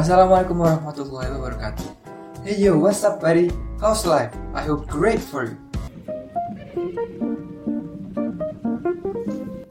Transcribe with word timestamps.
Assalamualaikum 0.00 0.64
warahmatullahi 0.64 1.28
wabarakatuh. 1.28 1.84
Hey 2.40 2.56
yo, 2.56 2.80
what's 2.80 3.04
up 3.04 3.20
buddy? 3.20 3.52
How's 3.76 4.08
life? 4.08 4.32
I 4.56 4.64
hope 4.64 4.88
great 4.88 5.20
for 5.20 5.52
you. 5.52 5.60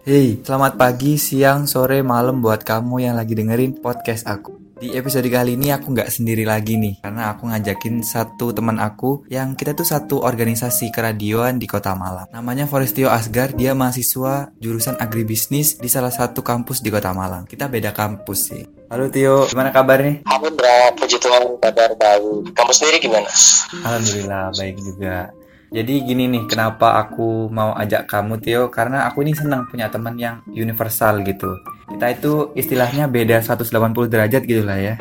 Hey, 0.06 0.38
selamat 0.46 0.78
pagi, 0.78 1.18
siang, 1.18 1.66
sore, 1.66 2.06
malam 2.06 2.46
buat 2.46 2.62
kamu 2.62 3.10
yang 3.10 3.18
lagi 3.18 3.34
dengerin 3.34 3.82
podcast 3.82 4.30
aku. 4.30 4.59
Di 4.80 4.96
episode 4.96 5.28
kali 5.28 5.60
ini 5.60 5.76
aku 5.76 5.92
nggak 5.92 6.08
sendiri 6.08 6.48
lagi 6.48 6.80
nih, 6.80 7.04
karena 7.04 7.36
aku 7.36 7.52
ngajakin 7.52 8.00
satu 8.00 8.56
teman 8.56 8.80
aku 8.80 9.28
yang 9.28 9.52
kita 9.52 9.76
tuh 9.76 9.84
satu 9.84 10.24
organisasi 10.24 10.88
keradioan 10.96 11.60
di 11.60 11.68
kota 11.68 11.92
Malang. 12.00 12.32
Namanya 12.32 12.64
Forestio 12.64 13.12
Asgar, 13.12 13.52
dia 13.52 13.76
mahasiswa 13.76 14.48
jurusan 14.56 14.96
agribisnis 15.04 15.76
di 15.76 15.92
salah 15.92 16.16
satu 16.16 16.40
kampus 16.40 16.80
di 16.80 16.88
kota 16.96 17.12
Malang. 17.12 17.44
Kita 17.44 17.68
beda 17.68 17.92
kampus 17.92 18.40
sih. 18.56 18.64
Halo 18.88 19.12
Tio, 19.12 19.52
gimana 19.52 19.76
kabar 19.76 20.00
nih? 20.00 20.24
Halo 20.24 20.48
Bra, 20.56 20.96
puji 20.96 21.20
Tuhan 21.20 21.60
kabar 21.60 22.00
baik. 22.00 22.56
Kamu 22.56 22.72
sendiri 22.72 23.04
gimana? 23.04 23.28
Alhamdulillah, 23.84 24.56
baik 24.56 24.80
juga. 24.80 25.28
Jadi 25.70 26.02
gini 26.02 26.26
nih, 26.26 26.50
kenapa 26.50 26.98
aku 26.98 27.46
mau 27.54 27.78
ajak 27.78 28.10
kamu 28.10 28.42
Tio? 28.42 28.74
Karena 28.74 29.06
aku 29.06 29.22
ini 29.22 29.38
senang 29.38 29.70
punya 29.70 29.86
teman 29.86 30.18
yang 30.18 30.42
universal 30.50 31.22
gitu. 31.22 31.62
Kita 31.86 32.10
itu 32.10 32.34
istilahnya 32.58 33.06
beda 33.06 33.38
180 33.46 33.70
derajat 34.10 34.42
gitu 34.50 34.66
lah 34.66 34.82
ya. 34.82 34.96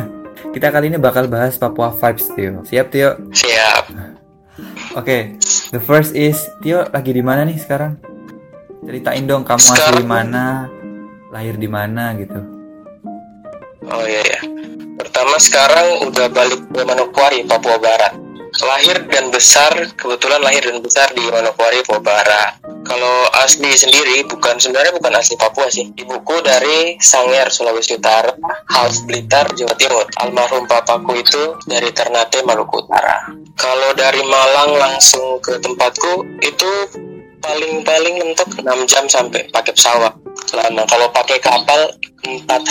Kita 0.54 0.68
kali 0.68 0.92
ini 0.92 1.00
bakal 1.00 1.24
bahas 1.24 1.56
Papua 1.56 1.88
Vibes 1.96 2.28
Tio. 2.36 2.60
Siap 2.68 2.86
Tio? 2.92 3.16
Siap. 3.32 3.84
Oke, 4.92 5.00
okay, 5.00 5.22
the 5.72 5.80
first 5.80 6.12
is 6.12 6.36
Tio 6.60 6.84
lagi 6.92 7.16
di 7.16 7.24
mana 7.24 7.48
nih 7.48 7.56
sekarang? 7.56 7.96
Ceritain 8.84 9.24
dong 9.24 9.48
kamu 9.48 9.72
asli 9.72 10.04
mana, 10.04 10.68
lahir 11.32 11.56
di 11.56 11.68
mana 11.68 12.12
gitu. 12.20 12.40
Oh 13.88 14.04
iya 14.04 14.20
ya. 14.20 14.40
Pertama 15.00 15.40
sekarang 15.40 16.12
udah 16.12 16.28
balik 16.28 16.60
ke 16.68 16.80
Manokwari, 16.84 17.40
Papua 17.48 17.80
Barat 17.80 18.29
lahir 18.58 19.06
dan 19.06 19.30
besar 19.30 19.70
kebetulan 19.94 20.42
lahir 20.42 20.66
dan 20.66 20.82
besar 20.82 21.06
di 21.14 21.22
Manokwari 21.30 21.80
Papua 21.86 22.02
Barat. 22.02 22.58
Kalau 22.82 23.30
asli 23.38 23.70
sendiri 23.78 24.26
bukan 24.26 24.58
sebenarnya 24.58 24.90
bukan 24.98 25.14
asli 25.14 25.38
Papua 25.38 25.70
sih. 25.70 25.94
Ibuku 25.94 26.42
dari 26.42 26.98
Sangir 26.98 27.46
Sulawesi 27.48 27.96
Utara, 27.96 28.34
Hals 28.74 29.06
Blitar 29.06 29.46
Jawa 29.54 29.74
Timur. 29.78 30.06
Almarhum 30.18 30.66
papaku 30.66 31.22
itu 31.22 31.54
dari 31.70 31.94
Ternate 31.94 32.42
Maluku 32.42 32.82
Utara. 32.82 33.30
Kalau 33.54 33.94
dari 33.94 34.20
Malang 34.26 34.74
langsung 34.74 35.38
ke 35.38 35.60
tempatku 35.62 36.26
itu 36.42 36.72
paling-paling 37.40 38.20
mentok 38.20 38.52
6 38.60 38.66
jam 38.84 39.04
sampai 39.08 39.48
pakai 39.48 39.72
pesawat 39.72 40.12
lama 40.52 40.84
kalau 40.84 41.08
pakai 41.08 41.40
kapal 41.40 41.88
empat 42.20 42.62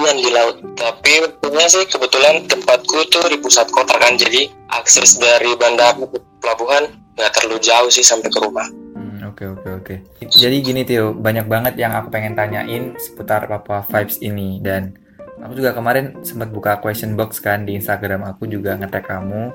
harian 0.00 0.16
di 0.16 0.30
laut 0.32 0.56
tapi 0.76 1.24
untungnya 1.24 1.66
sih 1.68 1.84
kebetulan 1.88 2.44
tempatku 2.48 3.04
tuh 3.12 3.24
di 3.28 3.36
pusat 3.40 3.68
kota 3.72 3.96
kan 4.00 4.16
jadi 4.16 4.48
akses 4.80 5.20
dari 5.20 5.52
bandara 5.60 6.00
ke 6.00 6.18
pelabuhan 6.40 6.88
nggak 7.14 7.30
terlalu 7.36 7.60
jauh 7.60 7.90
sih 7.92 8.02
sampai 8.02 8.32
ke 8.32 8.38
rumah 8.40 8.64
hmm, 8.96 9.30
Oke 9.30 9.44
oke 9.46 9.68
oke. 9.84 9.94
Jadi 10.26 10.56
gini 10.64 10.82
Tio, 10.82 11.14
banyak 11.14 11.46
banget 11.46 11.78
yang 11.78 11.94
aku 11.94 12.10
pengen 12.10 12.34
tanyain 12.34 12.96
seputar 12.98 13.46
Papua 13.46 13.84
Vibes 13.86 14.18
ini 14.24 14.58
dan 14.58 14.96
aku 15.40 15.56
juga 15.60 15.70
kemarin 15.72 16.20
sempat 16.26 16.50
buka 16.50 16.82
question 16.82 17.14
box 17.14 17.38
kan 17.40 17.64
di 17.64 17.78
Instagram 17.78 18.26
aku 18.26 18.50
juga 18.50 18.76
ngetek 18.76 19.06
kamu. 19.06 19.54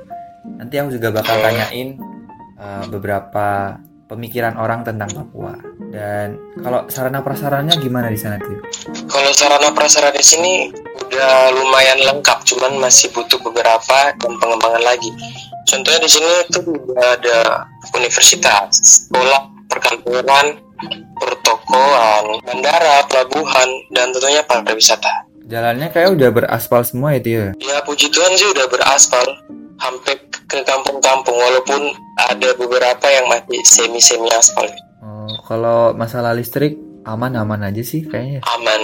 Nanti 0.61 0.75
aku 0.79 0.95
juga 0.95 1.09
bakal 1.11 1.41
tanyain 1.41 1.97
uh, 2.57 2.85
beberapa 2.89 3.77
pemikiran 4.05 4.57
orang 4.57 4.85
tentang 4.85 5.09
Papua. 5.11 5.57
Dan 5.89 6.37
kalau 6.61 6.85
sarana 6.89 7.21
prasarannya 7.21 7.75
gimana 7.81 8.09
di 8.09 8.17
sana 8.17 8.41
tuh? 8.41 8.61
Kalau 9.15 9.31
sarana 9.31 9.71
prasarana 9.71 10.11
di 10.11 10.27
sini 10.27 10.67
udah 10.75 11.47
lumayan 11.55 12.03
lengkap, 12.03 12.43
cuman 12.51 12.83
masih 12.83 13.07
butuh 13.15 13.39
beberapa 13.47 14.11
dan 14.11 14.33
pengembangan 14.43 14.83
lagi. 14.83 15.07
Contohnya 15.63 16.03
di 16.03 16.11
sini 16.11 16.27
itu 16.43 16.59
udah 16.67 17.15
ada 17.15 17.63
universitas, 17.95 18.75
sekolah, 18.75 19.47
perkantoran, 19.71 20.59
pertokoan, 21.15 22.43
bandara, 22.43 23.07
pelabuhan, 23.07 23.69
dan 23.95 24.11
tentunya 24.11 24.43
pariwisata. 24.43 25.31
Jalannya 25.47 25.95
kayak 25.95 26.19
udah 26.19 26.29
beraspal 26.35 26.83
semua 26.83 27.15
ya, 27.15 27.23
Tio? 27.23 27.45
Ya, 27.63 27.79
puji 27.87 28.11
Tuhan 28.11 28.35
sih 28.35 28.51
udah 28.51 28.67
beraspal. 28.67 29.23
Hampir 29.79 30.19
ke 30.27 30.59
kampung-kampung, 30.67 31.39
walaupun 31.39 31.95
ada 32.19 32.51
beberapa 32.59 33.07
yang 33.07 33.31
masih 33.31 33.63
semi-semi 33.63 34.27
aspal. 34.35 34.67
Oh, 34.99 35.31
kalau 35.47 35.95
masalah 35.95 36.35
listrik 36.35 36.75
aman-aman 37.05 37.69
aja 37.69 37.85
sih 37.85 38.01
kayaknya. 38.01 38.41
Aman. 38.49 38.81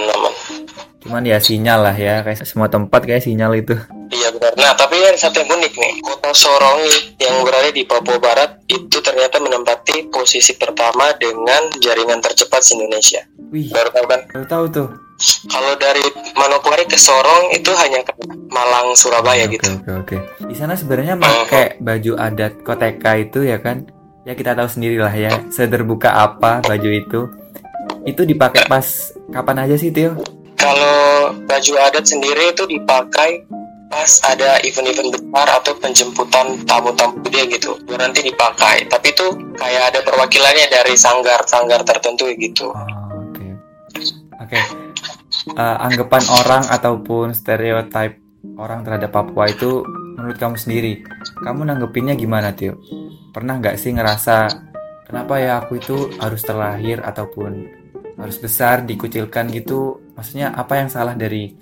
Cuman 1.02 1.26
ya 1.26 1.42
sinyal 1.42 1.82
lah 1.82 1.96
ya, 1.98 2.22
kayak 2.22 2.46
semua 2.46 2.70
tempat 2.70 3.02
kayak 3.02 3.26
sinyal 3.26 3.58
itu. 3.58 3.74
Iya 4.08 4.30
benar. 4.30 4.54
Nah, 4.54 4.72
tapi 4.78 5.02
yang 5.02 5.18
satu 5.18 5.42
yang 5.42 5.50
unik 5.50 5.74
nih, 5.74 5.92
kota 5.98 6.30
Sorong 6.30 6.78
yang 7.18 7.42
berada 7.42 7.74
di 7.74 7.82
Papua 7.82 8.22
Barat 8.22 8.62
itu 8.70 9.02
ternyata 9.02 9.42
menempati 9.42 10.06
posisi 10.08 10.54
pertama 10.54 11.10
dengan 11.18 11.74
jaringan 11.82 12.22
tercepat 12.22 12.62
di 12.62 12.78
Indonesia. 12.78 13.18
Wih, 13.50 13.68
Baru 13.74 13.90
tahu 13.90 14.06
kan? 14.06 14.20
baru 14.30 14.46
tahu 14.46 14.64
tuh. 14.70 14.88
Kalau 15.46 15.74
dari 15.78 16.02
Manokwari 16.34 16.82
ke 16.86 16.98
Sorong 16.98 17.50
itu 17.54 17.70
hanya 17.74 18.02
ke 18.02 18.10
Malang, 18.50 18.94
Surabaya 18.94 19.46
Oke, 19.46 19.58
gitu. 19.58 19.70
oke, 19.70 19.90
oke. 20.06 20.16
Di 20.50 20.54
sana 20.54 20.74
sebenarnya 20.74 21.14
pakai 21.14 21.78
baju 21.78 22.12
adat 22.18 22.62
Koteka 22.62 23.18
itu 23.18 23.42
ya 23.42 23.58
kan? 23.58 23.86
Ya 24.22 24.34
kita 24.34 24.54
tahu 24.54 24.66
sendiri 24.66 24.98
lah 24.98 25.10
ya, 25.10 25.30
sederbuka 25.50 26.14
apa 26.14 26.62
baju 26.62 26.90
itu. 26.90 27.20
Itu 28.02 28.22
dipakai 28.22 28.66
pas 28.66 28.86
kapan 29.30 29.66
aja 29.66 29.74
sih, 29.74 29.90
Tio? 29.90 30.14
Kalau 30.62 31.34
baju 31.42 31.72
adat 31.82 32.06
sendiri 32.06 32.54
itu 32.54 32.62
dipakai 32.70 33.42
pas 33.92 34.08
ada 34.24 34.56
event-event 34.64 35.12
besar 35.12 35.60
atau 35.60 35.76
penjemputan 35.76 36.64
tamu-tamu 36.64 37.20
gede 37.28 37.60
gitu 37.60 37.76
baru 37.84 38.08
nanti 38.08 38.24
dipakai 38.24 38.88
tapi 38.88 39.12
itu 39.12 39.52
kayak 39.60 39.92
ada 39.92 40.00
perwakilannya 40.00 40.64
dari 40.72 40.96
sanggar-sanggar 40.96 41.84
tertentu 41.84 42.24
gitu 42.40 42.72
Oh, 42.72 43.28
oke. 43.28 43.46
Oke. 44.40 44.60
Eh, 45.52 45.76
anggapan 45.76 46.24
orang 46.40 46.64
ataupun 46.72 47.36
stereotip 47.36 48.16
orang 48.56 48.80
terhadap 48.80 49.12
Papua 49.12 49.52
itu 49.52 49.84
menurut 50.16 50.40
kamu 50.40 50.56
sendiri, 50.56 50.92
kamu 51.44 51.66
nanggepinnya 51.66 52.14
gimana, 52.16 52.52
Tio? 52.56 52.78
Pernah 53.32 53.60
nggak 53.60 53.76
sih 53.80 53.92
ngerasa 53.96 54.48
kenapa 55.08 55.40
ya 55.40 55.60
aku 55.60 55.80
itu 55.80 55.96
harus 56.16 56.40
terlahir 56.44 57.00
ataupun 57.04 57.68
harus 58.16 58.36
besar 58.38 58.84
dikucilkan 58.86 59.50
gitu? 59.50 59.98
Maksudnya 60.12 60.52
apa 60.52 60.76
yang 60.76 60.88
salah 60.88 61.14
dari 61.14 61.52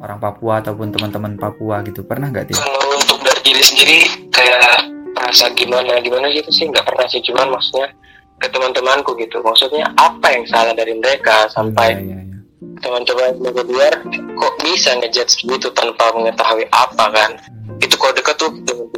orang 0.00 0.18
Papua 0.18 0.60
ataupun 0.60 0.88
teman-teman 0.90 1.36
Papua 1.36 1.80
gitu? 1.82 2.04
Pernah 2.04 2.28
nggak, 2.28 2.44
Tio? 2.48 2.56
kalau 2.56 2.96
untuk 2.96 3.18
dari 3.20 3.40
diri 3.44 3.62
sendiri 3.62 3.98
kayak 4.30 4.88
rasa 5.16 5.52
gimana 5.52 6.00
gimana 6.00 6.32
gitu 6.32 6.48
sih 6.48 6.64
nggak 6.64 6.86
pernah 6.86 7.04
sih 7.04 7.20
cuman 7.20 7.52
maksudnya 7.52 7.92
ke 8.40 8.48
teman-temanku 8.48 9.12
gitu 9.20 9.44
maksudnya 9.44 9.84
apa 10.00 10.32
yang 10.32 10.44
salah 10.48 10.72
dari 10.72 10.96
mereka 10.96 11.44
sampai 11.52 11.92
Iya, 11.92 12.00
iya, 12.00 12.18
iya. 12.24 12.38
teman-teman 12.80 13.36
dari 13.36 13.62
luar 13.68 13.92
kok 14.08 14.54
bisa 14.64 14.96
ngejudge 14.96 15.44
gitu 15.44 15.68
tanpa 15.70 16.08
mengetahui 16.16 16.64
apa 16.72 17.04
kan 17.12 17.30
Hmm. 17.70 17.78
itu 17.78 17.94
kalau 17.94 18.10
dekat 18.10 18.34
tuh 18.34 18.50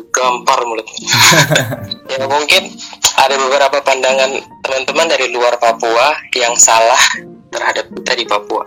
gampar 0.08 0.64
mulutnya 0.64 0.96
ya 2.16 2.24
mungkin 2.24 2.72
ada 3.20 3.34
beberapa 3.36 3.84
pandangan 3.84 4.30
teman-teman 4.64 5.06
dari 5.12 5.28
luar 5.28 5.60
Papua 5.60 6.16
yang 6.32 6.56
salah 6.56 7.02
terhadap 7.52 7.84
kita 7.92 8.12
di 8.16 8.24
Papua 8.24 8.64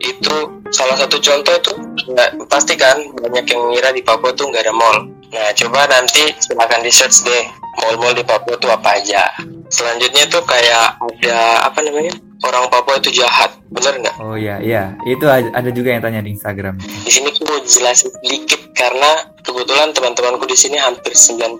itu 0.00 0.34
salah 0.72 0.96
satu 0.96 1.20
contoh 1.20 1.54
itu 1.60 1.72
nggak 2.08 2.30
pasti 2.48 2.72
kan 2.78 2.96
banyak 3.20 3.44
yang 3.44 3.60
mengira 3.68 3.92
di 3.92 4.00
Papua 4.00 4.32
tuh 4.32 4.48
nggak 4.48 4.64
ada 4.64 4.74
mall 4.74 4.98
nah 5.30 5.52
coba 5.54 5.86
nanti 5.86 6.32
silakan 6.40 6.80
di 6.80 6.90
search 6.90 7.22
deh 7.28 7.44
mall-mall 7.84 8.16
di 8.16 8.24
Papua 8.24 8.56
tuh 8.56 8.72
apa 8.72 8.96
aja 8.96 9.28
selanjutnya 9.70 10.26
tuh 10.26 10.42
kayak 10.48 10.96
ada 10.98 11.68
apa 11.68 11.78
namanya 11.84 12.16
orang 12.48 12.66
Papua 12.72 12.96
itu 12.96 13.12
jahat 13.20 13.52
bener 13.70 14.00
nggak 14.00 14.16
Oh 14.20 14.36
iya, 14.36 14.60
iya. 14.60 14.94
Itu 15.08 15.26
ada 15.30 15.70
juga 15.72 15.96
yang 15.96 16.02
tanya 16.04 16.20
di 16.20 16.36
Instagram. 16.36 16.76
di 16.78 17.10
sini 17.10 17.32
aku 17.32 17.42
mau 17.48 17.58
jelasin 17.64 18.12
sedikit 18.20 18.60
karena 18.76 19.32
kebetulan 19.40 19.90
teman-temanku 19.96 20.44
di 20.44 20.54
sini 20.54 20.76
hampir 20.76 21.16
90% 21.16 21.56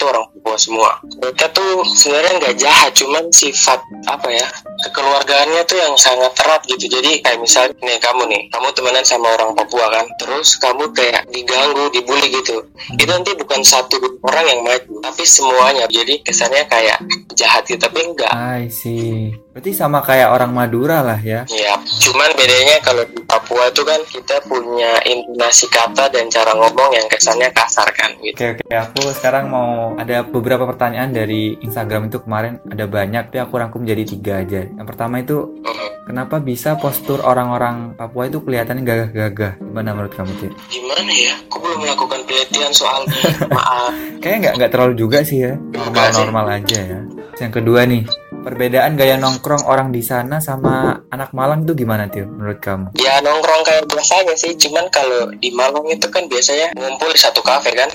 tuh 0.00 0.08
orang 0.08 0.24
Papua 0.32 0.56
semua. 0.56 0.90
Mereka 1.20 1.52
tuh 1.52 1.84
sebenarnya 1.84 2.32
nggak 2.40 2.56
jahat, 2.58 2.92
cuman 2.96 3.28
sifat 3.28 3.78
apa 4.08 4.28
ya 4.32 4.48
kekeluargaannya 4.78 5.62
tuh 5.66 5.78
yang 5.78 5.94
sangat 5.94 6.34
erat 6.42 6.62
gitu. 6.66 6.90
Jadi 6.90 7.22
kayak 7.22 7.38
misalnya 7.38 7.78
nih 7.82 7.98
kamu 8.02 8.22
nih, 8.30 8.42
kamu 8.50 8.68
temenan 8.74 9.06
sama 9.06 9.34
orang 9.34 9.54
Papua 9.54 9.86
kan, 9.90 10.06
terus 10.18 10.58
kamu 10.58 10.90
kayak 10.90 11.26
diganggu, 11.30 11.90
dibully 11.94 12.28
gitu. 12.30 12.66
Itu 12.98 13.10
nanti 13.10 13.34
bukan 13.38 13.62
satu 13.62 13.98
orang 14.26 14.44
yang 14.50 14.60
maju, 14.66 14.92
tapi 15.02 15.22
semuanya. 15.22 15.84
Jadi 15.86 16.22
kesannya 16.26 16.66
kayak 16.66 16.98
jahat 17.38 17.62
gitu, 17.70 17.78
tapi 17.78 18.02
enggak. 18.02 18.34
I 18.34 18.66
see. 18.66 19.37
Berarti 19.58 19.74
sama 19.74 19.98
kayak 20.06 20.30
orang 20.30 20.54
Madura 20.54 21.02
lah 21.02 21.18
ya. 21.18 21.42
Ya, 21.50 21.74
cuman 22.06 22.30
bedanya 22.38 22.78
kalau 22.78 23.02
di 23.02 23.18
Papua 23.26 23.66
itu 23.66 23.82
kan 23.82 23.98
kita 24.06 24.38
punya 24.46 25.02
intonasi 25.02 25.66
kata 25.66 26.06
dan 26.14 26.30
cara 26.30 26.54
ngomong 26.54 26.94
yang 26.94 27.10
kesannya 27.10 27.50
kasar 27.50 27.90
kan 27.90 28.14
gitu. 28.22 28.38
Oke, 28.38 28.46
oke. 28.54 28.62
Aku 28.70 29.10
sekarang 29.18 29.50
mau 29.50 29.98
ada 29.98 30.22
beberapa 30.22 30.62
pertanyaan 30.62 31.10
dari 31.10 31.58
Instagram 31.58 32.06
itu 32.06 32.22
kemarin 32.22 32.62
ada 32.70 32.86
banyak, 32.86 33.34
tapi 33.34 33.38
aku 33.42 33.58
rangkum 33.58 33.82
jadi 33.82 34.06
tiga 34.06 34.46
aja. 34.46 34.62
Yang 34.62 34.86
pertama 34.94 35.18
itu, 35.18 35.50
Mhm. 35.58 36.06
kenapa 36.06 36.38
bisa 36.38 36.78
postur 36.78 37.18
orang-orang 37.26 37.98
Papua 37.98 38.30
itu 38.30 38.38
kelihatannya 38.38 38.86
gagah-gagah? 38.86 39.58
Gimana 39.58 39.90
menurut 39.90 40.14
kamu, 40.14 40.38
Tio? 40.38 40.54
Gimana 40.70 41.10
ya? 41.10 41.34
Aku 41.50 41.58
belum 41.58 41.82
melakukan 41.82 42.22
penelitian 42.30 42.70
soalnya. 42.70 43.10
Maaf. 43.58 43.90
Kayaknya 44.22 44.38
nggak 44.38 44.54
nggak 44.54 44.70
terlalu 44.70 44.94
juga 44.94 45.18
sih 45.26 45.42
ya, 45.42 45.58
normal-normal 45.74 46.62
aja 46.62 46.78
ya. 46.78 47.00
Yang 47.38 47.52
kedua 47.58 47.86
nih, 47.86 48.02
perbedaan 48.42 48.94
gaya 48.94 49.18
nongkrong 49.18 49.66
orang 49.66 49.90
di 49.90 50.00
sana 50.00 50.38
sama 50.38 51.04
anak 51.10 51.34
Malang 51.34 51.66
itu 51.66 51.74
gimana, 51.74 52.08
Tio? 52.08 52.26
Menurut 52.26 52.58
kamu? 52.62 52.86
Ya 52.98 53.18
nongkrong 53.20 53.62
kayak 53.66 53.84
biasanya 53.90 54.34
sih, 54.38 54.54
cuman 54.56 54.88
kalau 54.88 55.30
di 55.34 55.50
Malang 55.52 55.86
itu 55.90 56.06
kan 56.08 56.26
biasanya 56.26 56.72
ngumpul 56.74 57.10
di 57.12 57.20
satu 57.20 57.42
kafe 57.42 57.74
kan, 57.74 57.90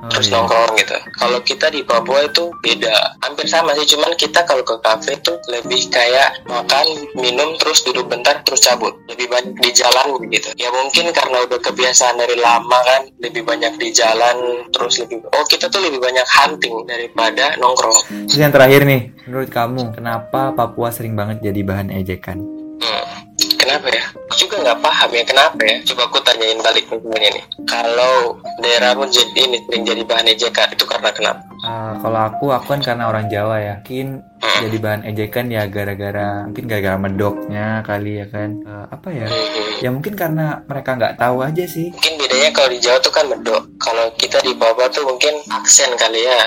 Oh, 0.00 0.08
terus 0.08 0.32
iya. 0.32 0.40
nongkrong 0.40 0.72
gitu. 0.80 0.96
Kalau 1.20 1.38
kita 1.44 1.66
di 1.68 1.84
Papua 1.84 2.24
itu 2.24 2.48
beda, 2.64 3.20
hampir 3.20 3.44
sama 3.44 3.76
sih, 3.76 3.84
cuman 3.92 4.16
kita 4.16 4.40
kalau 4.48 4.64
ke 4.64 4.76
kafe 4.80 5.20
itu 5.20 5.36
lebih 5.52 5.92
kayak 5.92 6.40
makan, 6.48 6.86
minum, 7.20 7.52
terus 7.60 7.84
duduk 7.84 8.08
bentar, 8.08 8.40
terus 8.48 8.64
cabut. 8.64 8.96
Lebih 9.12 9.28
banyak 9.28 9.54
di 9.60 9.70
jalan 9.76 10.16
gitu. 10.32 10.48
Ya 10.56 10.72
mungkin 10.72 11.12
karena 11.12 11.44
udah 11.44 11.60
kebiasaan 11.60 12.16
dari 12.16 12.40
lama 12.40 12.78
kan, 12.80 13.12
lebih 13.20 13.44
banyak 13.44 13.76
di 13.76 13.92
jalan, 13.92 14.64
terus 14.72 15.04
lebih. 15.04 15.20
Oh 15.36 15.44
kita 15.44 15.68
tuh 15.68 15.84
lebih 15.84 16.00
banyak 16.00 16.24
hunting 16.24 16.88
daripada 16.88 17.60
nongkrong. 17.60 18.00
Terus 18.24 18.40
yang 18.40 18.56
terakhir 18.56 18.88
nih, 18.88 19.12
menurut 19.28 19.52
kamu 19.52 19.92
kenapa 19.92 20.56
Papua 20.56 20.88
sering 20.88 21.12
banget 21.12 21.44
jadi 21.44 21.60
bahan 21.60 21.92
ejekan? 21.92 22.40
Hmm, 22.80 23.20
Kenapa 23.60 23.86
ya? 23.92 23.99
Aku 24.30 24.46
juga 24.46 24.62
nggak 24.62 24.78
paham 24.78 25.10
ya 25.10 25.26
kenapa 25.26 25.58
ya. 25.66 25.82
Coba 25.90 26.06
aku 26.06 26.22
tanyain 26.22 26.62
balik 26.62 26.86
semuanya 26.86 27.34
nih. 27.34 27.44
Kalau 27.66 28.38
daerahmu 28.62 29.10
jadi 29.10 29.26
ini 29.42 29.58
sering 29.66 29.82
jadi 29.82 30.02
bahan 30.06 30.30
ejekan 30.30 30.70
itu 30.70 30.86
karena 30.86 31.10
kenapa? 31.10 31.42
Eh, 31.66 31.92
kalau 31.98 32.20
aku, 32.30 32.44
aku 32.54 32.66
kan 32.70 32.80
karena 32.80 33.10
orang 33.10 33.26
Jawa 33.26 33.58
ya, 33.58 33.74
mungkin 33.82 34.22
jadi 34.38 34.76
bahan 34.78 35.02
ejekan 35.02 35.50
ya 35.50 35.66
gara-gara 35.66 36.46
mungkin 36.46 36.64
gara-gara 36.70 36.94
medoknya 36.94 37.82
kali 37.82 38.22
ya 38.22 38.26
kan. 38.30 38.50
Eh, 38.62 38.84
apa 38.94 39.08
ya? 39.10 39.26
Hmm, 39.26 39.82
Ya 39.82 39.88
mungkin 39.90 40.14
karena 40.14 40.62
mereka 40.62 40.94
nggak 40.94 41.18
tahu 41.18 41.42
aja 41.42 41.64
sih. 41.66 41.90
Mungkin 41.90 42.14
bedanya 42.22 42.50
kalau 42.54 42.70
di 42.70 42.78
Jawa 42.78 43.02
tuh 43.02 43.10
kan 43.10 43.26
medok. 43.26 43.66
Kalau 43.82 44.14
kita 44.14 44.38
di 44.46 44.54
Papua 44.54 44.86
tuh 44.94 45.10
mungkin 45.10 45.42
aksen 45.50 45.90
kali 45.98 46.22
ya. 46.22 46.40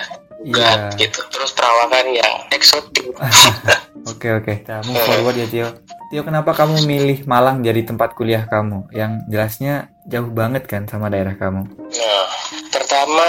Iya. 0.44 0.92
gitu. 0.96 1.20
Terus 1.32 1.52
perawakan 1.52 2.16
yang 2.16 2.34
eksotik. 2.48 3.12
Oke 4.04 4.28
oke, 4.36 4.52
kita 4.60 4.84
move 4.84 5.00
forward 5.00 5.36
ya 5.40 5.48
Tio. 5.48 5.68
Tio, 6.14 6.22
kenapa 6.22 6.54
kamu 6.54 6.86
milih 6.86 7.26
Malang 7.26 7.66
jadi 7.66 7.90
tempat 7.90 8.14
kuliah 8.14 8.46
kamu? 8.46 8.86
Yang 8.94 9.26
jelasnya 9.34 9.90
jauh 10.06 10.30
banget 10.30 10.70
kan 10.70 10.86
sama 10.86 11.10
daerah 11.10 11.34
kamu. 11.34 11.66
Nah, 11.74 12.30
pertama 12.70 13.26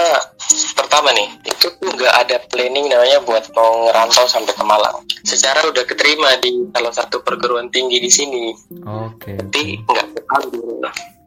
pertama 0.77 1.09
nih, 1.17 1.33
itu 1.49 1.65
tuh 1.81 1.89
nggak 1.89 2.13
ada 2.13 2.37
planning 2.45 2.85
namanya 2.85 3.25
buat 3.25 3.41
mau 3.57 3.89
ngerantau 3.89 4.29
sampai 4.29 4.53
ke 4.53 4.61
Malang. 4.61 5.01
Secara 5.25 5.65
udah 5.65 5.81
keterima 5.81 6.37
di 6.37 6.61
salah 6.77 6.93
satu 6.93 7.25
perguruan 7.25 7.73
tinggi 7.73 7.97
di 7.97 8.11
sini. 8.13 8.53
Oke. 8.85 9.33
tapi 9.33 9.81
nggak 9.81 10.05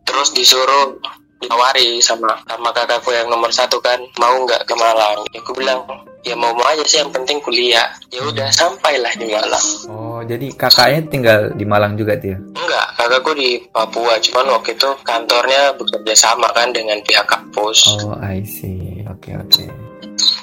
terus 0.07 0.31
disuruh 0.39 0.95
ditawari 1.39 1.99
sama 1.99 2.35
sama 2.45 2.71
kakakku 2.71 3.11
yang 3.11 3.27
nomor 3.27 3.49
satu 3.49 3.79
kan 3.79 3.99
mau 4.17 4.35
nggak 4.43 4.63
ke 4.63 4.75
Malang 4.75 5.23
ya 5.31 5.39
aku 5.39 5.55
bilang 5.55 5.81
ya 6.21 6.35
mau 6.35 6.51
mau 6.51 6.67
aja 6.67 6.83
sih 6.83 6.99
yang 6.99 7.09
penting 7.09 7.39
kuliah 7.39 7.87
ya 8.11 8.21
udah 8.23 8.51
sampailah 8.51 9.15
di 9.15 9.27
Malang 9.27 9.67
Oh, 9.87 10.19
jadi 10.21 10.51
kakaknya 10.51 11.01
tinggal 11.07 11.41
di 11.55 11.63
Malang 11.63 11.95
juga 11.95 12.19
Tio? 12.19 12.35
enggak 12.35 12.87
kakakku 12.95 13.33
di 13.33 13.63
Papua 13.71 14.19
cuman 14.19 14.59
waktu 14.59 14.75
itu 14.75 14.91
kantornya 15.03 15.73
bekerja 15.75 16.15
sama 16.15 16.51
kan 16.51 16.75
dengan 16.75 16.99
pihak 17.03 17.25
kampus 17.25 17.87
Oh, 17.97 18.19
I 18.19 18.43
see. 18.43 19.07
Oke 19.07 19.33
oke. 19.33 19.65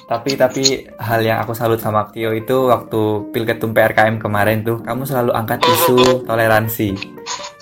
Tapi 0.06 0.38
tapi 0.38 0.63
hal 0.95 1.19
yang 1.19 1.42
aku 1.42 1.51
salut 1.51 1.81
sama 1.81 2.07
Tio 2.09 2.31
itu 2.31 2.69
waktu 2.69 3.01
Pilketum 3.33 3.74
PRKM 3.74 4.15
kemarin 4.15 4.62
tuh 4.62 4.80
kamu 4.80 5.03
selalu 5.03 5.33
angkat 5.33 5.59
isu 5.62 5.97
toleransi 6.30 6.94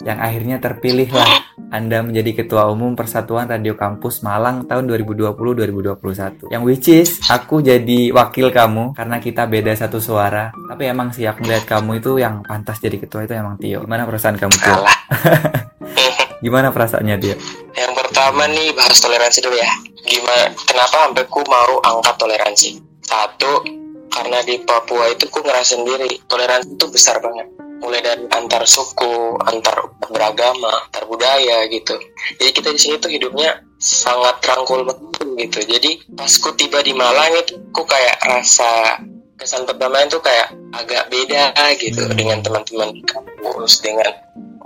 yang 0.02 0.18
akhirnya 0.18 0.58
terpilihlah 0.58 1.46
Anda 1.70 2.02
menjadi 2.02 2.42
Ketua 2.42 2.66
Umum 2.74 2.98
Persatuan 2.98 3.46
Radio 3.46 3.78
Kampus 3.78 4.26
Malang 4.26 4.66
tahun 4.66 4.90
2020-2021. 4.90 6.50
Yang 6.50 6.64
which 6.66 6.90
is 6.90 7.10
aku 7.30 7.62
jadi 7.62 8.10
wakil 8.10 8.50
kamu 8.50 8.98
karena 8.98 9.22
kita 9.22 9.46
beda 9.46 9.78
satu 9.78 10.02
suara. 10.02 10.50
Tapi 10.50 10.90
emang 10.90 11.14
sih 11.14 11.30
aku 11.30 11.46
melihat 11.46 11.78
kamu 11.78 12.02
itu 12.02 12.18
yang 12.18 12.42
pantas 12.42 12.82
jadi 12.82 12.98
ketua 12.98 13.30
itu 13.30 13.38
emang 13.38 13.62
Tio. 13.62 13.86
Gimana 13.86 14.10
perasaan 14.10 14.42
kamu 14.42 14.56
Tio? 14.58 14.82
Gimana 16.44 16.74
perasaannya 16.74 17.18
Tio? 17.22 17.38
yang 17.74 17.94
pertama 17.98 18.46
nih 18.46 18.70
bahas 18.78 19.02
toleransi 19.02 19.42
dulu 19.42 19.58
ya 19.58 19.72
gimana 20.06 20.54
kenapa 20.70 21.10
sampai 21.10 21.26
ku 21.26 21.42
mau 21.50 21.82
angkat 21.82 22.16
toleransi 22.22 22.70
satu 23.02 23.66
karena 24.14 24.46
di 24.46 24.62
Papua 24.62 25.10
itu 25.10 25.26
ku 25.34 25.42
ngerasa 25.42 25.74
sendiri 25.74 26.22
toleransi 26.30 26.78
itu 26.78 26.86
besar 26.94 27.18
banget 27.18 27.50
mulai 27.84 28.00
dari 28.00 28.24
antar 28.32 28.64
suku 28.64 29.36
antar 29.44 29.92
beragama 30.08 30.88
antar 30.88 31.04
budaya 31.04 31.68
gitu. 31.68 32.00
Jadi 32.40 32.52
kita 32.56 32.70
di 32.72 32.80
sini 32.80 32.96
tuh 32.98 33.12
hidupnya 33.12 33.60
sangat 33.76 34.40
rangkul 34.48 34.88
banget 34.88 35.52
gitu. 35.52 35.60
Jadi 35.68 35.92
pas 36.16 36.32
ku 36.40 36.56
tiba 36.56 36.80
di 36.80 36.96
Malang 36.96 37.36
itu 37.36 37.60
ku 37.76 37.84
kayak 37.84 38.24
rasa 38.24 39.04
kesan 39.36 39.68
pertama 39.68 40.00
itu 40.08 40.24
kayak 40.24 40.56
agak 40.72 41.12
beda 41.12 41.52
gitu 41.76 42.08
dengan 42.16 42.40
teman-teman 42.40 42.96
di 42.96 43.04
kampus 43.04 43.84
dengan 43.84 44.16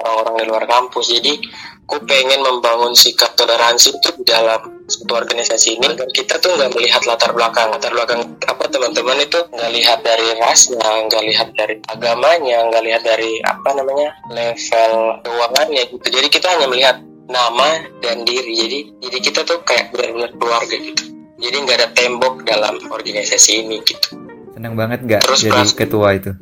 orang-orang 0.05 0.35
di 0.37 0.45
luar 0.45 0.65
kampus. 0.69 1.09
Jadi 1.17 1.33
aku 1.89 1.97
pengen 2.05 2.45
membangun 2.45 2.93
sikap 2.93 3.33
toleransi 3.33 3.97
itu 3.97 4.09
di 4.21 4.23
dalam 4.29 4.76
satu 4.87 5.19
organisasi 5.19 5.77
ini 5.77 5.99
kita 6.15 6.39
tuh 6.39 6.55
nggak 6.55 6.71
melihat 6.71 7.03
latar 7.03 7.35
belakang. 7.35 7.67
Latar 7.75 7.91
belakang 7.91 8.23
apa 8.47 8.65
teman-teman 8.71 9.19
itu 9.19 9.39
nggak 9.51 9.71
lihat 9.75 9.99
dari 10.01 10.27
rasnya 10.39 10.87
nggak 11.11 11.23
lihat 11.27 11.47
dari 11.59 11.75
agamanya 11.91 12.57
nggak 12.71 12.83
lihat 12.87 13.01
dari 13.03 13.43
apa 13.43 13.69
namanya 13.75 14.15
level 14.31 14.93
keuangannya 15.27 15.83
gitu. 15.91 16.07
Jadi 16.07 16.27
kita 16.31 16.47
hanya 16.55 16.67
melihat 16.71 16.97
nama 17.27 17.83
dan 17.99 18.23
diri. 18.23 18.55
Jadi 18.55 18.79
jadi 19.03 19.17
kita 19.19 19.41
tuh 19.43 19.59
kayak 19.67 19.91
benar-benar 19.91 20.31
keluarga 20.39 20.75
gitu. 20.79 21.03
Jadi 21.37 21.55
nggak 21.67 21.77
ada 21.83 21.89
tembok 21.93 22.47
dalam 22.47 22.79
organisasi 22.87 23.67
ini 23.67 23.83
gitu. 23.83 24.15
Seneng 24.57 24.73
banget 24.73 25.05
gak 25.05 25.21
Terus 25.21 25.45
jadi 25.45 25.61
ketua 25.69 26.17
itu? 26.17 26.33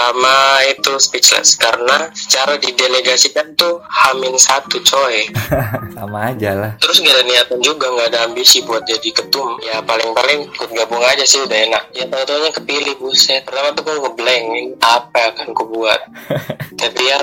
Pertama 0.00 0.64
itu 0.64 0.96
speechless 0.96 1.60
karena 1.60 2.08
secara 2.16 2.56
didelegasikan 2.56 3.52
tuh 3.52 3.84
hamin 3.84 4.32
satu 4.40 4.80
coy. 4.80 5.28
Sama 6.00 6.32
aja 6.32 6.56
lah. 6.56 6.72
terus 6.80 7.04
gak 7.04 7.20
ada 7.20 7.24
niatan 7.28 7.60
juga 7.60 7.92
nggak 7.92 8.08
ada 8.08 8.24
ambisi 8.24 8.64
buat 8.64 8.80
jadi 8.88 9.12
ketum. 9.12 9.60
Ya 9.60 9.84
paling-paling 9.84 10.48
ikut 10.56 10.72
gabung 10.72 11.04
aja 11.04 11.20
sih 11.28 11.44
udah 11.44 11.52
enak. 11.68 11.84
Ya 11.92 12.08
tahu-taunya 12.08 12.48
kepilih 12.48 12.96
buset. 12.96 13.44
Pertama 13.44 13.76
tuh 13.76 13.92
gue 13.92 13.96
ngeblank 14.00 14.44
apa 14.80 15.16
yang 15.20 15.30
akan 15.36 15.48
ku 15.52 15.64
buat? 15.68 16.00
Tapi 16.80 17.02
ya 17.04 17.20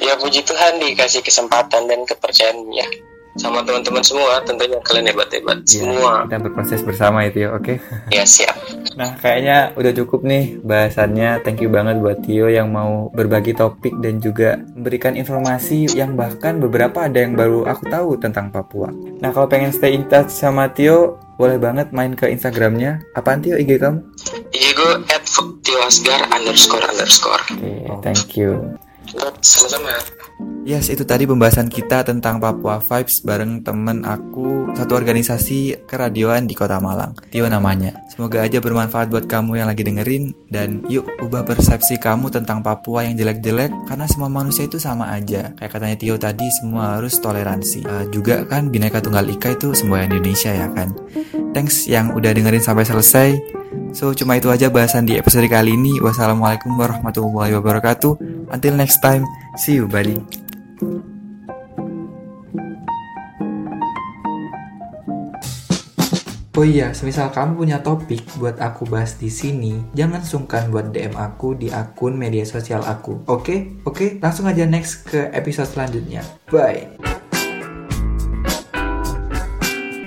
ya 0.00 0.16
puji 0.16 0.40
Tuhan 0.40 0.80
dikasih 0.80 1.20
kesempatan 1.20 1.84
dan 1.84 2.00
kepercayaan 2.08 2.64
ya 2.72 2.88
sama 3.36 3.60
teman-teman 3.62 4.02
semua 4.04 4.40
tentunya 4.44 4.80
kalian 4.82 5.12
hebat-hebat 5.12 5.58
Ya, 5.68 5.84
semua 5.84 6.24
kita 6.24 6.36
berproses 6.40 6.80
bersama 6.82 7.24
itu 7.28 7.44
ya, 7.44 7.52
oke? 7.52 7.76
ya 8.12 8.24
siap 8.24 8.56
Nah, 8.96 9.12
kayaknya 9.20 9.76
udah 9.76 9.92
cukup 9.92 10.24
nih 10.24 10.56
bahasannya. 10.64 11.44
Thank 11.44 11.60
you 11.60 11.68
banget 11.68 12.00
buat 12.00 12.24
Tio 12.24 12.48
yang 12.48 12.72
mau 12.72 13.12
berbagi 13.12 13.52
topik 13.52 13.92
dan 14.00 14.24
juga 14.24 14.56
memberikan 14.56 15.12
informasi 15.12 15.92
yang 15.92 16.16
bahkan 16.16 16.56
beberapa 16.56 17.04
ada 17.04 17.20
yang 17.20 17.36
baru 17.36 17.68
aku 17.68 17.92
tahu 17.92 18.16
tentang 18.16 18.48
Papua. 18.48 18.88
Nah, 19.20 19.36
kalau 19.36 19.52
pengen 19.52 19.68
stay 19.68 19.92
in 19.92 20.08
touch 20.08 20.32
sama 20.32 20.72
Tio, 20.72 21.20
boleh 21.36 21.60
banget 21.60 21.92
main 21.92 22.16
ke 22.16 22.32
Instagramnya. 22.32 23.04
Apaan 23.12 23.44
Tio 23.44 23.60
IG 23.60 23.76
kamu? 23.76 24.00
IG 24.56 24.64
gue 24.72 24.92
at 25.12 25.24
underscore 26.32 26.84
underscore 26.88 27.44
Oke, 27.52 28.00
thank 28.00 28.40
you. 28.40 28.80
Sama-sama 29.40 29.92
Yes, 30.66 30.90
itu 30.90 31.06
tadi 31.06 31.30
pembahasan 31.30 31.70
kita 31.70 32.02
tentang 32.02 32.42
Papua 32.42 32.82
Vibes 32.82 33.22
bareng 33.22 33.62
temen 33.62 34.02
aku 34.02 34.74
satu 34.74 34.98
organisasi 34.98 35.86
keradioan 35.86 36.50
di 36.50 36.58
Kota 36.58 36.82
Malang. 36.82 37.14
Tio 37.30 37.46
namanya. 37.46 37.94
Semoga 38.10 38.42
aja 38.42 38.58
bermanfaat 38.58 39.06
buat 39.06 39.30
kamu 39.30 39.62
yang 39.62 39.70
lagi 39.70 39.86
dengerin 39.86 40.34
dan 40.50 40.82
yuk 40.90 41.06
ubah 41.22 41.46
persepsi 41.46 42.02
kamu 42.02 42.34
tentang 42.34 42.66
Papua 42.66 43.06
yang 43.06 43.14
jelek-jelek 43.14 43.70
karena 43.86 44.10
semua 44.10 44.26
manusia 44.26 44.66
itu 44.66 44.82
sama 44.82 45.14
aja. 45.14 45.54
Kayak 45.54 45.70
katanya 45.70 45.96
Tio 46.02 46.18
tadi 46.18 46.46
semua 46.58 46.98
harus 46.98 47.14
toleransi. 47.22 47.86
Eh, 47.86 48.04
juga 48.10 48.42
kan 48.42 48.66
Bhinneka 48.66 48.98
Tunggal 48.98 49.30
Ika 49.38 49.54
itu 49.54 49.70
semua 49.70 50.02
Indonesia 50.02 50.50
ya 50.50 50.66
kan. 50.74 50.90
Thanks 51.54 51.86
yang 51.86 52.10
udah 52.10 52.34
dengerin 52.34 52.60
sampai 52.60 52.82
selesai. 52.82 53.38
So, 53.94 54.12
cuma 54.12 54.36
itu 54.36 54.50
aja 54.50 54.68
bahasan 54.68 55.06
di 55.06 55.14
episode 55.14 55.46
kali 55.46 55.78
ini. 55.78 56.02
Wassalamualaikum 56.02 56.74
warahmatullahi 56.74 57.54
wabarakatuh. 57.54 58.35
Until 58.50 58.74
next 58.78 59.02
time, 59.02 59.26
see 59.58 59.78
you, 59.78 59.90
buddy. 59.90 60.20
Oh 66.56 66.64
iya, 66.64 66.96
semisal 66.96 67.28
kamu 67.36 67.52
punya 67.52 67.84
topik 67.84 68.24
buat 68.40 68.56
aku 68.56 68.88
bahas 68.88 69.20
di 69.20 69.28
sini, 69.28 69.76
jangan 69.92 70.24
sungkan 70.24 70.72
buat 70.72 70.88
DM 70.88 71.12
aku 71.12 71.52
di 71.52 71.68
akun 71.68 72.16
media 72.16 72.48
sosial 72.48 72.80
aku. 72.80 73.20
Oke? 73.28 73.76
Oke, 73.84 74.16
langsung 74.24 74.48
aja 74.48 74.64
next 74.64 75.04
ke 75.04 75.28
episode 75.36 75.68
selanjutnya. 75.68 76.24
Bye. 76.48 76.95